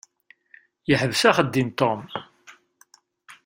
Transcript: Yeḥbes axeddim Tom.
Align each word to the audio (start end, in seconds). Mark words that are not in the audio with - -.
Yeḥbes 0.89 1.21
axeddim 1.29 1.69
Tom. 1.79 2.01